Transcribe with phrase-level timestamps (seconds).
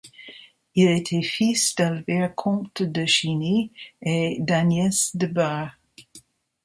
[0.73, 5.77] Il était fils d'Albert comte de Chiny et d'Agnès de Bar.